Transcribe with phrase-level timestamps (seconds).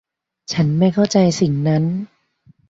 [0.53, 1.83] ฉันไม่เข้าใจสิ่งนั้น